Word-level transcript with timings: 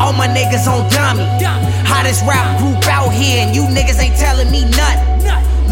All 0.00 0.12
my 0.12 0.28
niggas 0.28 0.66
on 0.68 0.88
dummy. 0.90 1.24
Hottest 1.88 2.24
rap 2.26 2.58
group 2.58 2.84
out 2.86 3.10
here, 3.10 3.46
and 3.46 3.54
you 3.56 3.62
niggas 3.62 3.98
ain't 3.98 4.16
telling 4.16 4.50
me 4.50 4.64
nothing. 4.76 5.16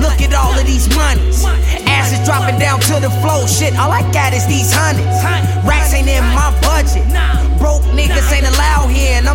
Look 0.01 0.21
at 0.21 0.35
all 0.35 0.59
of 0.59 0.67
these 0.67 0.89
monies. 0.95 1.45
Asses 1.87 2.25
dropping 2.27 2.59
down 2.59 2.81
to 2.81 2.99
the 3.01 3.11
floor. 3.23 3.47
Shit, 3.47 3.77
all 3.79 3.93
I 3.93 4.03
got 4.13 4.33
is 4.33 4.47
these 4.47 4.73
hundreds. 4.73 5.23
Racks 5.65 5.95
ain't 5.95 6.09
in 6.09 6.25
my 6.35 6.51
budget. 6.61 7.07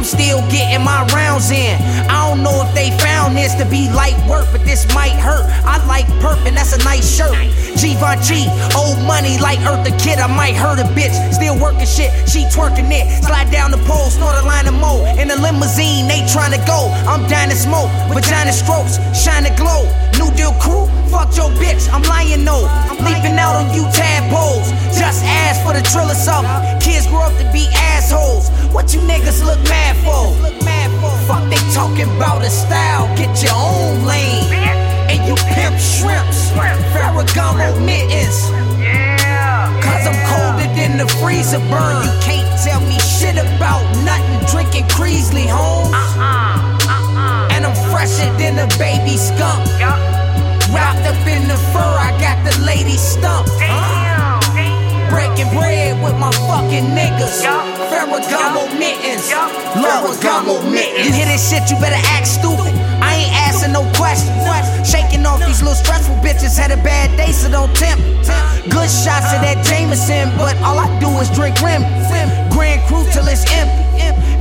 Still 0.09 0.41
getting 0.49 0.83
my 0.83 1.05
rounds 1.13 1.51
in. 1.51 1.77
I 2.09 2.27
don't 2.27 2.41
know 2.41 2.65
if 2.65 2.73
they 2.73 2.89
found 2.97 3.37
this 3.37 3.53
to 3.55 3.65
be 3.65 3.89
light 3.93 4.17
work, 4.27 4.47
but 4.51 4.65
this 4.65 4.89
might 4.93 5.13
hurt. 5.13 5.45
I 5.63 5.77
like 5.85 6.07
perp, 6.19 6.41
and 6.45 6.57
that's 6.57 6.73
a 6.73 6.81
nice 6.83 7.05
shirt. 7.05 7.37
Givenchy, 7.77 8.49
old 8.75 8.99
money 9.05 9.37
like 9.37 9.61
Earth 9.69 9.85
the 9.85 9.95
Kid. 10.01 10.19
I 10.19 10.27
might 10.27 10.55
hurt 10.55 10.79
a 10.79 10.87
bitch. 10.97 11.13
Still 11.33 11.57
working 11.57 11.85
shit, 11.85 12.11
she 12.27 12.43
twerking 12.49 12.89
it. 12.91 13.05
Slide 13.23 13.51
down 13.51 13.71
the 13.71 13.81
pole, 13.85 14.09
snort 14.09 14.35
a 14.35 14.45
line 14.45 14.67
of 14.67 14.73
mo. 14.73 15.05
In 15.15 15.29
a 15.31 15.37
limousine, 15.37 16.07
they 16.07 16.25
tryna 16.25 16.59
go. 16.65 16.91
I'm 17.07 17.27
down 17.29 17.49
to 17.49 17.55
smoke, 17.55 17.89
vagina 18.09 18.51
strokes, 18.51 18.97
shine 19.13 19.43
to 19.45 19.53
glow. 19.55 19.85
New 20.19 20.27
deal 20.35 20.51
crew, 20.59 20.87
fuck 21.07 21.31
your 21.37 21.51
bitch. 21.55 21.87
I'm 21.93 22.03
lying 22.03 22.43
no. 22.43 22.67
I'm 22.67 22.99
leaping 23.05 23.37
out 23.39 23.55
on 23.55 23.73
you 23.73 23.83
tadpoles. 23.95 24.67
Just 25.09 25.25
ask 25.25 25.65
for 25.65 25.73
the 25.73 25.81
trill 25.81 26.05
or 26.05 26.13
something. 26.13 26.53
Kids 26.77 27.07
grow 27.07 27.25
up 27.25 27.33
to 27.41 27.45
be 27.49 27.65
assholes. 27.73 28.53
What 28.69 28.93
you 28.93 29.01
niggas 29.09 29.43
look 29.43 29.57
mad 29.65 29.97
for? 30.05 30.37
Fuck 31.25 31.49
they 31.49 31.57
talking 31.73 32.05
about 32.15 32.45
a 32.45 32.49
style. 32.51 33.09
Get 33.17 33.41
your 33.41 33.57
own 33.57 34.05
lane. 34.05 34.45
And 35.09 35.17
you 35.25 35.33
pimp 35.57 35.81
shrimps. 35.81 36.53
Ferragamo 36.93 37.73
mittens. 37.81 38.53
Cause 39.81 40.05
I'm 40.05 40.13
colder 40.29 40.69
than 40.77 41.01
the 41.01 41.09
freezer 41.17 41.57
burn. 41.73 42.05
You 42.05 42.13
can't 42.21 42.45
tell 42.61 42.81
me 42.81 43.01
shit 43.01 43.33
about 43.33 43.81
nothing. 44.05 44.45
Drinking 44.45 44.85
Creasley, 44.93 45.49
uh-uh. 45.49 47.49
And 47.49 47.65
I'm 47.65 47.73
fresher 47.89 48.29
than 48.37 48.61
a 48.61 48.69
baby 48.77 49.17
skunk. 49.17 49.65
Wrapped 50.69 51.01
up 51.09 51.17
in 51.25 51.49
the 51.49 51.57
fur, 51.73 51.97
I 51.97 52.13
got 52.21 52.45
the 52.45 52.53
lady 52.61 52.93
stumped. 52.93 53.49
Breaking 55.39 55.57
bread 55.57 56.03
with 56.03 56.19
my 56.19 56.31
fucking 56.51 56.91
niggas. 56.91 57.47
Ferragamo 57.87 58.67
mittens. 58.77 59.31
Ferragamo 59.31 60.59
mittens. 60.69 61.07
You 61.07 61.13
hear 61.13 61.27
this 61.27 61.49
shit, 61.49 61.63
you 61.71 61.79
better 61.79 62.01
act 62.11 62.27
stupid. 62.27 62.75
I 62.99 63.23
ain't 63.23 63.33
asking 63.47 63.71
no 63.71 63.87
questions. 63.95 64.35
Shaking 64.83 65.25
off 65.25 65.39
these 65.39 65.61
little 65.61 65.75
stressful 65.75 66.15
bitches. 66.15 66.57
Had 66.57 66.71
a 66.71 66.83
bad 66.83 67.15
day, 67.15 67.31
so 67.31 67.49
don't 67.49 67.73
tempt. 67.73 68.03
Good 68.67 68.91
shots 68.91 69.31
of 69.31 69.39
that 69.39 69.63
uh-huh. 69.63 69.69
Jameson, 69.71 70.35
but 70.35 70.57
all 70.61 70.77
I 70.77 70.87
do 70.99 71.07
is 71.23 71.29
drink 71.31 71.55
rim. 71.61 71.83
Grand 72.51 72.81
Crew 72.87 73.05
till 73.13 73.27
it's 73.27 73.47
empty. 73.53 73.88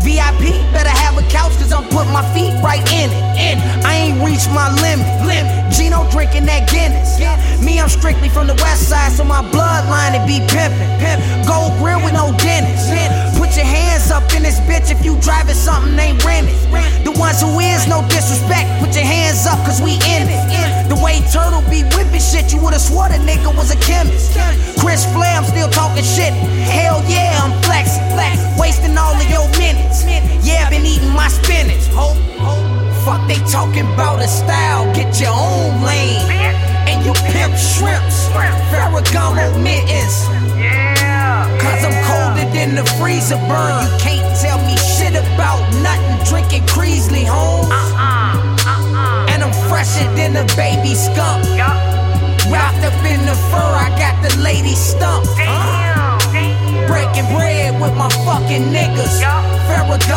VIP, 0.08 0.56
better 0.72 0.88
have 0.88 1.20
a 1.20 1.26
couch, 1.28 1.52
cause 1.60 1.68
I'm 1.68 1.84
putting 1.92 2.16
my 2.16 2.24
feet 2.32 2.56
right 2.64 2.80
in 2.96 3.12
it. 3.12 3.24
In. 3.36 3.60
I 3.84 4.08
ain't 4.08 4.24
reached 4.24 4.48
my 4.56 4.72
limit. 4.80 5.04
Gino 5.68 6.08
drinking 6.08 6.48
that 6.48 6.64
Guinness. 6.72 7.20
Me, 7.60 7.76
I'm 7.76 7.92
strictly 7.92 8.32
from 8.32 8.46
the 8.48 8.56
west 8.64 8.88
side, 8.88 9.12
so 9.12 9.22
my 9.22 9.44
bloodline 9.52 10.16
it 10.16 10.24
be 10.24 10.40
pimpin'. 10.48 11.20
Gold 11.44 11.76
grill 11.76 12.00
with 12.00 12.16
no 12.16 12.32
dentist. 12.40 12.88
Put 13.36 13.52
your 13.52 13.68
hands 13.68 14.08
up 14.10 14.24
in 14.32 14.42
this 14.42 14.56
bitch 14.64 14.88
if 14.88 15.04
you 15.04 15.20
driving 15.20 15.54
something 15.54 15.92
ain't 16.00 16.24
rented. 16.24 16.56
The 17.04 17.12
ones 17.12 17.44
who 17.44 17.60
is 17.60 17.84
no 17.84 18.00
disrespect, 18.08 18.64
put 18.80 18.96
your 18.96 19.04
hands 19.04 19.44
up 19.44 19.60
cause 19.68 19.84
we 19.84 20.00
in 20.08 20.24
it. 20.24 20.88
The 20.88 20.96
way 21.04 21.20
Turtle 21.28 21.60
be 21.68 21.84
whipping 21.92 22.24
shit, 22.24 22.48
you 22.48 22.64
would've 22.64 22.80
swore 22.80 23.12
the 23.12 23.20
nigga 23.20 23.52
was 23.52 23.68
a 23.68 23.78
chemist. 23.84 24.32
Chris 24.80 25.04
Flair, 25.12 25.36
I'm 25.36 25.44
still 25.44 25.68
talking 25.68 26.02
shit. 26.02 26.32
Hell 26.64 27.04
yeah, 27.04 27.44
I'm 27.44 27.52
flexing. 27.60 28.08
Wasting 28.58 28.97
they 33.28 33.38
talking 33.52 33.84
about 33.92 34.20
a 34.20 34.26
style, 34.26 34.92
get 34.94 35.20
your 35.20 35.36
own 35.36 35.84
lane. 35.84 36.24
And 36.88 37.04
you 37.04 37.12
pimp 37.28 37.54
shrimps, 37.54 38.26
Ferragamo 38.32 39.52
mittens. 39.62 40.24
Cause 41.60 41.84
I'm 41.84 41.96
colder 42.08 42.48
than 42.56 42.74
the 42.74 42.84
freezer 42.96 43.36
burn. 43.46 43.84
You 43.84 43.98
can't 44.00 44.28
tell 44.40 44.58
me 44.64 44.76
shit 44.76 45.12
about 45.12 45.60
nothing. 45.84 46.24
Drinking 46.24 46.64
Creasley, 46.66 47.24
Holmes. 47.28 47.68
Uh 47.70 47.76
uh, 47.76 48.56
uh 48.64 48.96
uh. 48.96 49.32
And 49.32 49.44
I'm 49.44 49.52
fresher 49.68 50.08
than 50.16 50.36
a 50.36 50.46
baby 50.56 50.94
skunk. 50.94 51.44
Wrapped 52.48 52.82
up 52.88 52.96
in 53.04 53.20
the 53.28 53.36
fur, 53.52 53.72
I 53.76 53.92
got 54.00 54.16
the 54.24 54.32
lady 54.40 54.74
stumped. 54.74 55.28
Breaking 56.88 57.28
bread 57.36 57.78
with 57.78 57.94
my 57.94 58.08
fucking 58.24 58.72
niggas. 58.72 59.20
Ferragamo 59.68 60.07